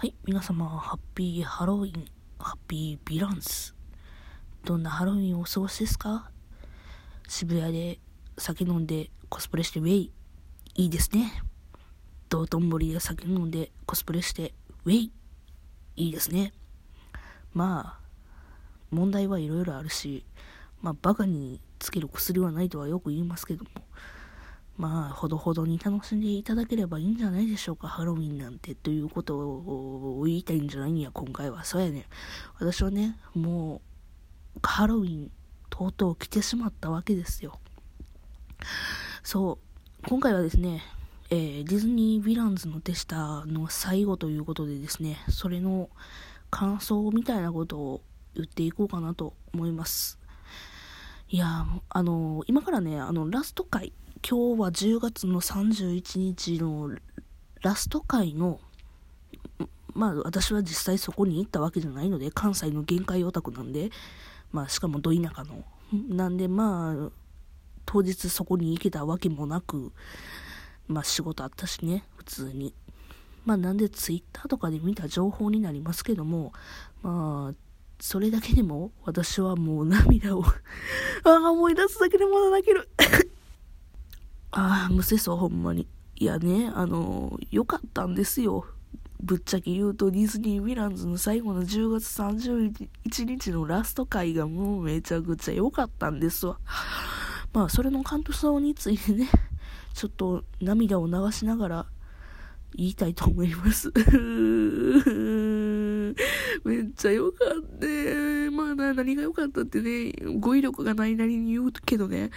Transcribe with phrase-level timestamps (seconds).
[0.00, 2.04] はい、皆様、ハッピーハロウィン、
[2.38, 3.74] ハッピーヴィランス。
[4.64, 6.30] どんなハロウィンをお過ごしですか？
[7.26, 7.98] 渋谷で
[8.36, 10.12] 酒飲んでコスプレしてウェイ。
[10.76, 11.42] いいですね。
[12.28, 15.12] 道頓堀で酒飲んでコスプレしてウェイ。
[15.96, 16.52] いいですね。
[17.52, 18.00] まあ、
[18.92, 20.24] 問題はいろいろあるし、
[20.80, 23.70] まあ、バカにつける薬はないとはよく言いますけども、
[24.78, 31.64] まあ、ほどほどに楽しんでいただければいいんじゃないでしょうか、ハロウィンなんて、ということを言いたいんじゃないんや、今回は。
[31.64, 32.06] そうやね。
[32.60, 33.82] 私はね、も
[34.56, 35.30] う、ハロウィン、
[35.68, 37.58] とうとう来てしまったわけですよ。
[39.24, 39.58] そ
[40.04, 40.82] う、今回はですね、
[41.30, 45.90] えー、ディズニー・ヴィランズの手下の最後ということでですね、それの
[46.50, 48.00] 感想みたいなことを
[48.34, 50.18] 言っていこうかなと思います。
[51.30, 53.92] いやあの今からね、あの、ラスト回、
[54.26, 56.90] 今日は10月の31日の
[57.62, 58.58] ラスト回の、
[59.94, 63.90] まあ私は実際そこに行ったわけじゃないので、関西の限界オタクなんで、
[64.50, 65.64] まあしかもど田舎の。
[66.08, 67.10] なんでまあ、
[67.86, 69.92] 当日そこに行けたわけもなく、
[70.88, 72.74] まあ仕事あったしね、普通に。
[73.44, 76.52] まあなんでツイッターとかで見た情報になりますけども、
[77.02, 77.54] まあ、
[78.00, 80.44] それだけでも私はもう涙を
[81.24, 82.88] ああ、思い出すだけでまだ泣ける
[84.50, 85.86] ああ、むせそう、ほんまに。
[86.16, 88.64] いやね、あの良かったんですよ。
[89.20, 96.58] ぶっちゃけ言うと、ディズニー・ヴィランズの最後の10月31日のラスト回がもうめちゃくちゃ良かったんですわ。
[97.52, 99.28] まあ、それの感想についてね、
[99.94, 101.86] ちょっと涙を流しながら
[102.74, 103.92] 言いたいと思います。
[106.64, 107.48] めっちゃ良かっ
[107.80, 107.86] た。
[108.52, 112.30] まあな、何が良かったってね、語彙力がないなりに言うけどね、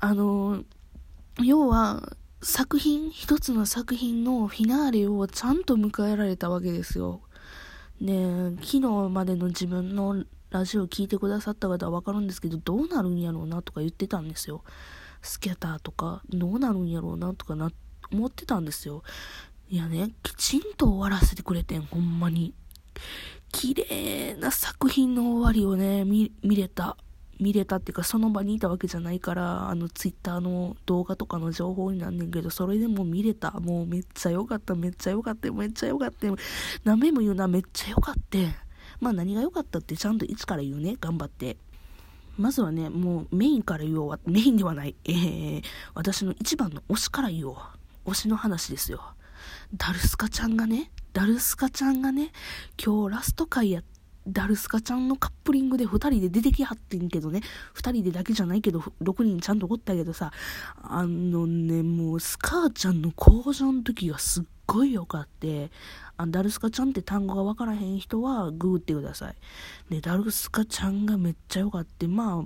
[0.00, 0.64] あの、
[1.40, 7.22] 要は、作品、一つの作品のフィナーレをちゃんと迎えられたわけですよ。
[8.00, 14.64] ね昨日までの自分のラジオ聞いてくださった方はわかるんですけど、どうなるんやろうなとか言ってたんですよ。
[15.22, 17.70] スキャターとか、どうなるんやろうなとかな、
[18.12, 19.02] 思ってたんですよ。
[19.70, 22.54] いやね、きちんと終わらせてくれてん、ほんまに。
[23.52, 26.96] 綺麗な作品の終わりをね、見れた。
[27.42, 33.50] 見れたっていうか、その場にいたわけじゃないから、あの、ツイッターの動画とかの情報になんねんけど、それでも見れた。
[33.52, 36.26] もうめっちゃ良かった、めっちゃ良かった、めっちゃ良かった。
[36.84, 38.38] 何べも言うな、めっちゃ良かった。
[39.00, 41.56] まあ何が良かったってちゃんといつから言うね、頑張って。
[42.38, 44.20] まずはね、もうメインから言おう。
[44.24, 44.94] メインではない。
[45.04, 45.62] えー、
[45.94, 47.56] 私の一番の推しから言おう。
[48.06, 49.02] 推しの話ですよ。
[49.76, 52.30] ダルスカちゃんがね、ダルスカちゃんがね、
[52.82, 53.84] 今日ラスト回やっ
[54.26, 57.40] ダルスカちゃんのカップリングで2人で出てきはってんけどね、
[57.74, 60.32] 2人でだけじゃないけど、6人ちゃんとおったけどさ、
[60.82, 65.70] あのね、もうスカーちゃんの工場の時がすっごい良かって、
[66.16, 69.34] あダルスカちゃんって単語がわからへん人はググってください。
[69.90, 72.44] で、ダルスカちゃんがめっちゃ良かって、ま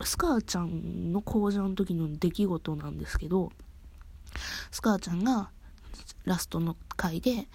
[0.00, 3.50] あ、スカーちゃんの工場の時の出来事なんですけど、
[4.70, 5.50] スカーちゃんが
[6.24, 7.48] ラストの回で、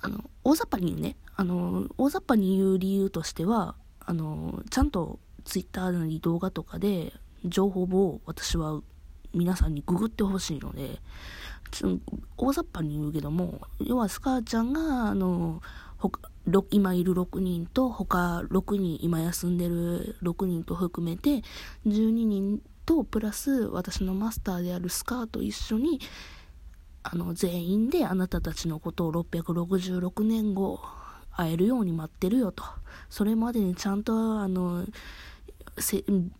[0.00, 7.12] あの、大雑把に言うね、あの、大雑把に言う理由としては、あの、ちゃんとツイッターなり動画とかで
[7.44, 8.80] 情報を私は
[9.34, 11.00] 皆さんにググってほしいので、
[12.36, 15.62] 大雑把に言うけども、要はスカーちゃんが、あの、
[16.70, 21.42] 今いる6人と他6人、今休んでる6人と含めて
[21.86, 26.00] 12人とプラス私のマスターであるスカーと一緒に
[27.10, 30.80] あの、全員であなたたちのことを666年後、
[31.32, 32.64] 会えるように待ってるよと。
[33.08, 34.84] それまでにちゃんと、あの、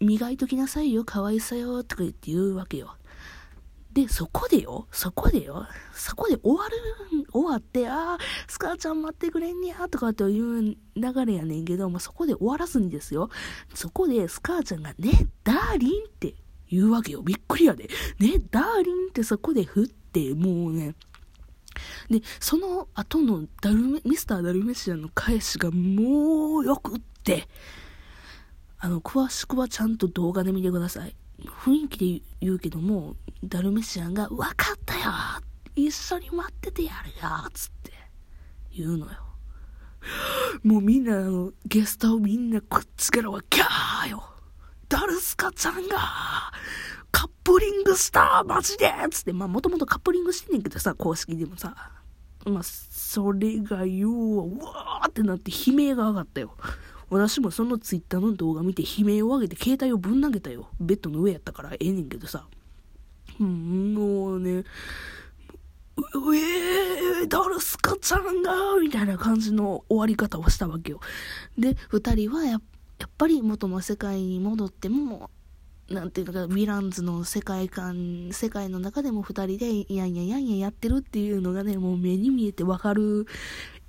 [0.00, 2.96] 磨いときなさいよ、可愛さよ、とか言って言うわけよ。
[3.92, 6.76] で、そこでよ、そこでよ、そこで終わる、
[7.32, 13.30] 終わって、ああ、スカーちゃん待ってくれんにゃ、とかという流れやねんけど、まあ、そこで終わらずにですよ、
[13.74, 16.34] そこでスカーちゃんが、ね、ダーリンって
[16.70, 17.22] 言うわけよ。
[17.22, 17.88] びっくりやで。
[18.18, 19.97] ね、ダーリンってそこで振って、
[20.34, 20.94] もうね、
[22.10, 27.48] で、その後のダルメ、ミスターダルメシアンの返しがもうよくって、
[28.78, 31.14] あの、詳しくはちゃんと動画で見てください。
[31.44, 35.02] 雰囲気で言うけども、ダルメシアンが、わかったよ！
[35.76, 37.48] 一緒に待っててやるよ！
[37.52, 37.92] つって
[38.76, 39.12] 言うのよ。
[40.64, 44.24] もうみんな、あの、ゲストをみんなこっちからはキャーよ
[44.88, 46.52] ダルスカちゃんが、
[47.10, 51.92] カップリングしたマジでつって、まあもともとカップリングしてんねんけどさ、公式でもさ。
[52.44, 56.54] まあ、それがようわーってなって悲鳴が上がったよ。
[57.10, 60.68] 私もそのツイッターの動画見て悲鳴を上げて携帯をぶん投げたよ。
[60.80, 62.46] ベッドの上やったからええねんけどさ。
[63.40, 64.64] うん、もうね、
[66.14, 71.00] うえー、ダルスカちゃんがみたいな感じの終わり方をしたわけよ。
[71.56, 72.60] で、二人はや
[72.98, 75.30] やっぱり元の世界に戻っても、
[75.90, 83.26] なんていうか、ヴィランズの世界観、世界の中でも二人で、いやいやいやいややってるっていうのがね、もう目に見えてわかる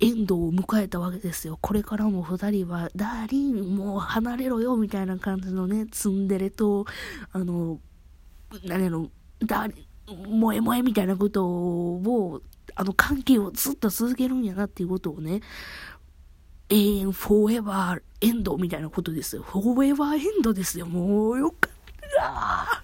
[0.00, 1.58] エンドを迎えたわけですよ。
[1.60, 6.86] これからも二人は、ダーリン、もう離れろよ、みたいな感じのね、ツンデレと、
[7.32, 7.80] あの、
[8.64, 9.10] 何やろ、
[9.40, 12.40] ダーリン、萌え萌えみたいなことを、
[12.76, 15.42] あの関係をずっと続けるんやなっていうことをね、
[16.70, 19.42] 永遠、フォーエバーエンドみたいなことですよ。
[19.42, 20.86] フォーエバーエンドですよ。
[20.86, 21.69] もうよか
[22.10, 22.82] っ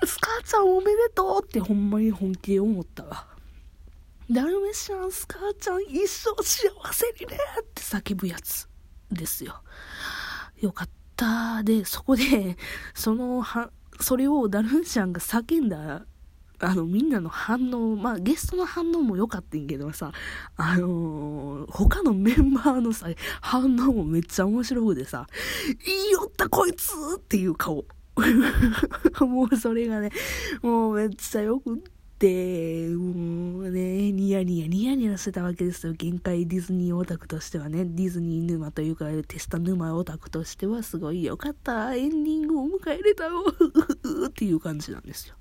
[0.00, 0.06] た。
[0.06, 3.26] スカーちゃんおめでとうってほんまに本気で思ったわ。
[4.30, 8.68] ダルメシャン、スカーちゃん一生幸せにねって叫ぶやつ
[9.10, 9.62] ですよ。
[10.60, 11.62] よかった。
[11.62, 12.56] で、そこで、
[12.94, 13.70] そのは、
[14.00, 16.04] それをダルンシャンが叫んだ、
[16.58, 20.10] あの、みんなの反応、まあ、ゲストの反応も良かったんけどさ、
[20.56, 23.08] あのー、他のメンバーのさ、
[23.40, 25.28] 反応もめっちゃ面白くてさ、
[25.86, 27.84] いいよったこいつっていう顔。
[29.20, 30.10] もうそれがね、
[30.62, 31.78] もうめっちゃよくっ
[32.18, 35.92] て、もうね、ニヤニヤニヤニヤしてたわけですよ。
[35.92, 41.94] 限界ディズニーオタクとしてはね、ディズニー沼というか、テスタ沼オタクとしてはすごい良かった。
[41.94, 43.44] エンディングを迎えれたよ。
[44.28, 45.34] っていう感じなんですよ。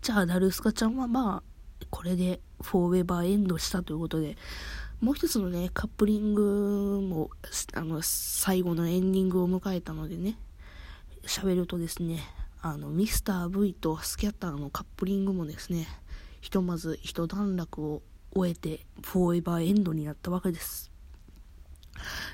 [0.00, 4.36] じゃあ、ダルスカちゃんはまあ、これでフォーエバーエンドしたということで、
[5.00, 7.30] もう一つのね、カップリングも、
[7.74, 10.38] あの、最後のエンディングを迎えたのでね、
[11.24, 12.20] 喋るとですね、
[12.60, 15.86] あの、ミスター V とスキャッターのカップリングもですね、
[16.40, 18.02] ひとまず一段落を
[18.34, 20.92] 終えて、フォーエバーエンドになったわけです。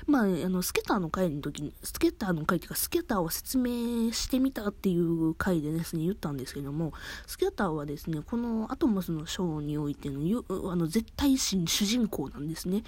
[0.07, 6.93] まあ、あの、スケターの回の時に、スケターの回っていうか、スケターを説明してみたっていう回でですね、言ったんですけども、
[7.27, 12.83] スケターはですね、このアトモスのショーにおいての、あの、絶対神主人公なんですね。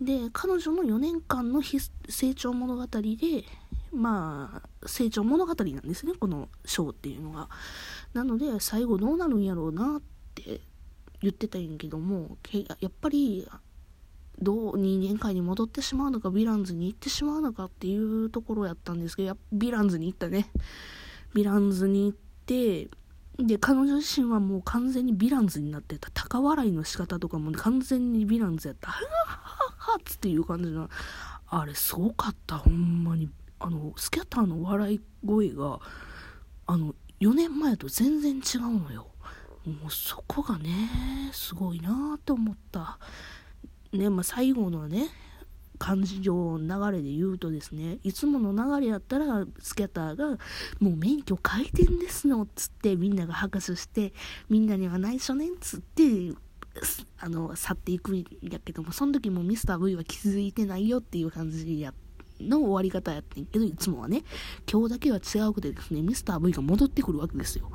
[0.00, 3.44] で、彼女の4年間の成長物語で、
[3.92, 7.48] まあ、成長物語なんですね、このショーっていうのが。
[8.14, 10.02] なので、最後どうなるんやろうなっ
[10.34, 10.60] て
[11.20, 12.38] 言ってたんやけども、
[12.80, 13.46] やっぱり、
[14.40, 20.50] どう人間界に戻ってしまうのか、ヴィランズに行ってしまうのかっていうところやったんですけど、ヴィランズに行ったね。
[21.34, 22.88] ヴィランズに行って、
[23.38, 26.10] で、彼女自身はもう完全にヴィランズになってた。
[26.12, 28.90] 高笑いの仕方とかも完全にヴィランズやった。
[28.90, 29.36] はは
[29.78, 30.88] はつっていう感じの。
[31.46, 32.58] あれ、すごかった。
[32.58, 33.30] ほんまに。
[33.62, 35.78] あの、スキャッターの笑い声が、
[36.66, 39.06] あの、4年前と全然違うのよ。
[39.64, 42.98] もうそこがね、すごいなと思った。
[43.92, 45.08] ね、まあ、最後のね、
[45.78, 50.38] 感じ上流れで言うとですね、いつもの流れやったら、スキャターが、
[50.80, 54.12] もう免許改転ですの、っつってみんなが拍手して、
[54.48, 56.34] みんなには内緒ねん、つって、
[57.18, 61.94] あの、去っていくんやけども、その時もミスター V は気づいてないよっていう感じや
[62.48, 64.24] の終わり方やってんけど、いつもはね、
[64.70, 67.70] 今日だけは違うくてですね、ミスター V が戻ってくるわけですよ。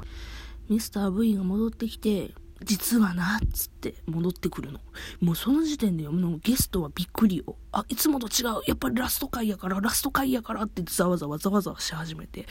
[0.70, 2.34] ミスター V が戻ってきて、
[2.64, 4.80] 実はな、っつって戻ってくるの。
[5.22, 7.56] もうその時点でもうゲストはびっくりよ。
[7.72, 8.62] あ、いつもと違う。
[8.66, 12.48] やっぱりラスト回やから、ラスト回やからってざわざわざわざわし始めて。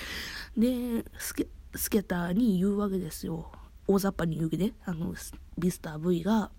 [0.57, 3.51] で、スケ、スケターに言うわけですよ。
[3.89, 5.15] 大雑把に言うわけで、あの、
[5.59, 6.51] ビスター V が、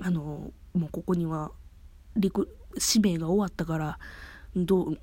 [0.00, 1.52] あの、もうここには、
[2.16, 3.98] リク、使命が終わったから、
[4.56, 4.98] どう、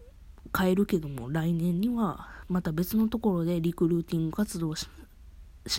[0.57, 4.87] 変えるけども、来年には、また別のところでリクルーティング活動をし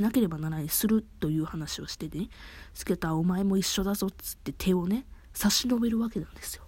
[0.00, 2.28] なければならないするという話をしてね、
[2.72, 6.64] スケターお前も一緒だぞっつって手をね、差し伸べるわけなんですよ。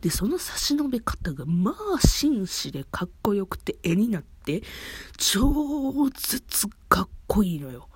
[0.00, 4.62] で、その差し伸べ方が、まあ、紳士でかっこよくて絵になって、
[5.16, 7.88] 超絶かっこいいのよ。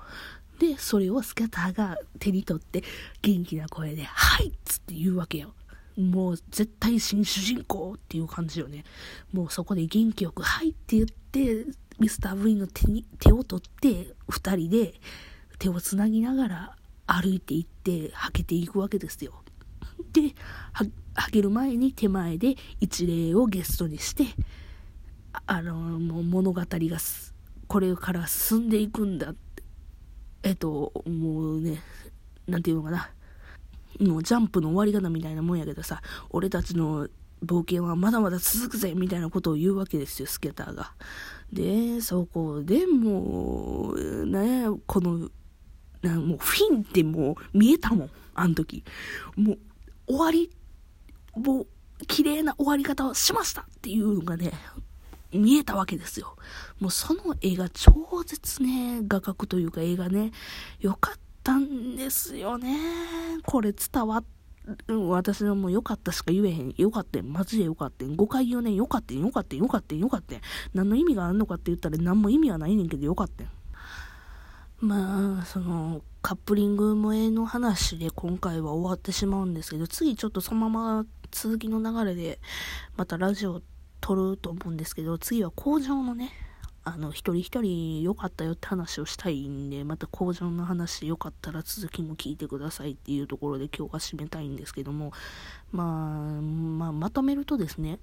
[0.59, 2.83] で、それをスケターが手に取って、
[3.23, 5.55] 元気な声で、はいっつって言うわけよ。
[6.01, 8.85] もう絶対新主人公っていう感じよね。
[9.33, 11.67] もうそこで元気よく、はいって言って、
[11.99, 14.95] ミスター V の手に、手を取って、二人で
[15.59, 16.77] 手をつなぎながら
[17.07, 19.43] 歩いていって、はけていくわけですよ。
[20.13, 20.35] で、
[20.73, 24.25] は、はける前に手前で一礼をゲストにして、
[25.47, 26.67] あの、もう物語が
[27.69, 29.63] これから進んでいくんだって。
[30.43, 31.83] えっと、もうね、
[32.49, 33.11] なんていうのかな。
[33.99, 37.09] もうジャンプの終わり方みたいなもんやけどさ、俺たちの
[37.45, 40.93] 冒険はまだまだ続くぜみたいなことを言うわけですよ、スケーターが。
[41.53, 45.31] で、そこでもう、ね、この、
[46.03, 48.85] なもうフィンってもう見えたもん、あの時。
[49.37, 49.59] もう、
[50.07, 50.51] 終わり、
[51.35, 51.67] もう、
[52.07, 54.53] 綺麗な終わり方をしましたっていうのがね、
[55.33, 56.37] 見えたわけですよ。
[56.81, 57.93] もうその絵が超
[58.27, 60.33] 絶ね、画角というか映画ね、
[60.81, 62.77] よかったったんですよね。
[63.45, 64.25] これ伝わっ
[64.89, 66.75] 私はもう良かったしか言えへん。
[66.77, 67.25] 良かったん。
[67.25, 68.15] マジで良かったん。
[68.15, 68.75] 5回言うねん。
[68.77, 69.19] 良かったん。
[69.19, 69.59] 良かったん。
[69.59, 69.99] 良かったん。
[69.99, 70.37] 良かった。
[70.75, 73.49] 何の意味があんのかって言ったら何も意味はないねんけど良かったん。
[74.87, 82.39] まあ、その、カップリング萌えの話で今回は終わってしまうんですけど、次ちょっとそのまま続きの流れで、
[82.97, 83.63] またラジオ
[84.01, 86.31] 撮ると思うんですけど、次は工場のね、
[86.83, 95.13] あの、一人一人良かったよって話をしたいんで、また工場の話良かったら続きも聞いてくださいっていうところで今日は締めたいんですけども、
[95.73, 97.99] まあ、まあ、まとめるとですね、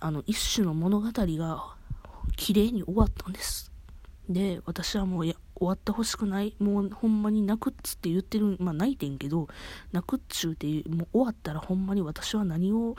[0.00, 1.74] あの、一種の物語が
[2.36, 3.72] 綺麗に終わったんです。
[4.28, 6.54] で、私はもうや終わってほしくない。
[6.58, 9.48] もうほんまに泣くっつって言ってる、まあ泣いてんけど、
[9.92, 12.96] 泣くっちゅうて、もう終わったらほんまに私は何を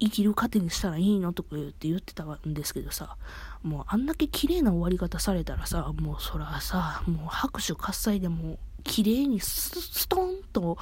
[0.00, 3.16] 生きる糧にしたらいいのとか言って言ってたんですけどさ、
[3.62, 10.78] もうあんだけ綺麗な終わり方されたらさ、もうそらさ、もう拍手喝采でも綺麗にストンと、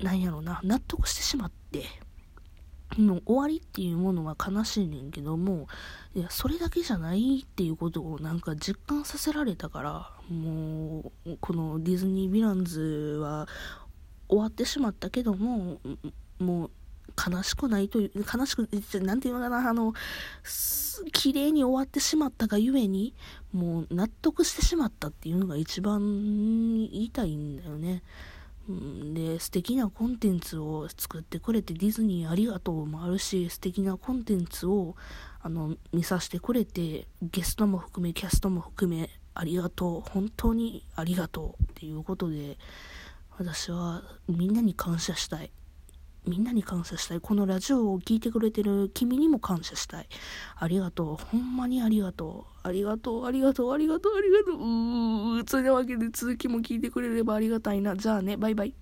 [0.00, 1.84] なんやろな、納得してしまって、
[2.96, 5.68] もう終わりっていうものは悲しいねんけども、
[6.14, 13.46] いや、それだけじゃないっていうことをなんか実感させられたから、もう、このディズニー・ヴィランズは
[14.28, 15.80] 終わってしまったけども、
[16.38, 16.70] もう
[17.18, 18.68] 悲しくないという、悲しく、
[19.00, 19.94] なんていうのかな、あの、
[21.12, 23.14] 綺麗に終わってしまったがゆえに、
[23.52, 26.00] もう納得してしまったっていうのが一番
[26.90, 28.02] 言いたいんだよね。
[29.14, 34.94] で、素敵なコンテンツを作ってくれてディズニーありがとうもあるし、素敵なコンテンツを
[35.40, 42.58] あの見させてくれて、ゲストも含め、キャストも含め、ありがとう、本当にありがとうっていうことで、
[43.38, 45.50] 私はみんなに感謝したい。
[46.28, 47.20] みんなに感謝したい。
[47.20, 50.08] このラジオを聴いてくれてる君にも感謝したい。
[50.56, 51.24] ありがとう。
[51.24, 52.68] ほんまにありがとう。
[52.68, 54.54] ありがとう、ありがとう、ありがとう、ありがとう。
[54.56, 57.96] うー、それなわけで続きも聞いてくれればありがたいな。
[57.96, 58.74] じゃあね、バイバイ。